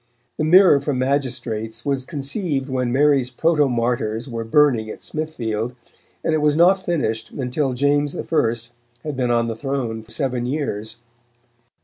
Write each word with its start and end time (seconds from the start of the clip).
The 0.37 0.43
Mirror 0.43 0.81
for 0.81 0.95
Magistrates 0.95 1.85
was 1.85 2.05
conceived 2.05 2.69
when 2.69 2.91
Mary's 2.91 3.29
protomartyrs 3.29 4.27
were 4.27 4.43
burning 4.43 4.89
at 4.89 5.03
Smithfield, 5.03 5.75
and 6.23 6.33
it 6.33 6.41
was 6.41 6.55
not 6.55 6.83
finished 6.83 7.29
until 7.29 7.73
James 7.73 8.17
I. 8.17 8.23
had 9.03 9.15
been 9.15 9.29
on 9.29 9.47
the 9.47 9.55
throne 9.55 10.03
seven 10.09 10.47
years. 10.47 11.01